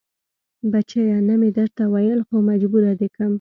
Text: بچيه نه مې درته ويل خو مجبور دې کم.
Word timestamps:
بچيه 0.71 1.17
نه 1.27 1.35
مې 1.39 1.49
درته 1.57 1.83
ويل 1.93 2.19
خو 2.27 2.35
مجبور 2.49 2.83
دې 2.99 3.07
کم. 3.15 3.29